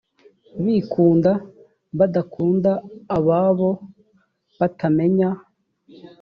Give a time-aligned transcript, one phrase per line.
[0.65, 1.31] bikunda
[1.97, 2.71] badakunda
[3.17, 3.69] ababo
[4.59, 5.29] batamenya